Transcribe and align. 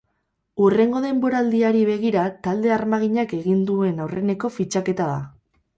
Hurrengo 0.63 1.01
denboraldiari 1.03 1.83
begira 1.91 2.25
talde 2.49 2.75
armaginak 2.81 3.39
egin 3.45 3.65
duen 3.73 4.05
aurreneko 4.07 4.55
fitxaketa 4.59 5.13
da. 5.15 5.19